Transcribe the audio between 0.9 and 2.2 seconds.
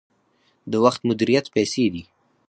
مدیریت پیسې دي